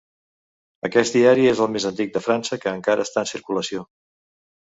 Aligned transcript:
Aquest 0.87 1.17
diari 1.17 1.43
és 1.49 1.59
el 1.65 1.69
més 1.75 1.85
antic 1.91 2.15
de 2.15 2.23
França 2.29 2.59
que 2.63 2.73
encara 2.79 3.05
està 3.09 3.25
en 3.27 3.31
circulació. 3.35 3.85